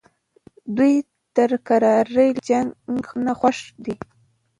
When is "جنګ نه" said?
2.47-3.33